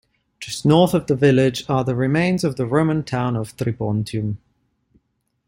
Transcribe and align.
Just 0.39 0.65
north 0.65 0.95
of 0.95 1.05
the 1.05 1.15
village 1.15 1.63
are 1.69 1.83
the 1.83 1.93
remains 1.93 2.43
of 2.43 2.55
the 2.55 2.65
Roman 2.65 3.03
town 3.03 3.35
of 3.35 3.55
Tripontium. 3.55 4.37